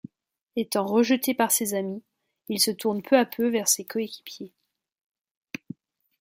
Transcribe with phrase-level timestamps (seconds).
[0.55, 2.01] Étant rejeté par ses amis,
[2.49, 4.51] il se tourne peu à peu vers ses coéquipiers.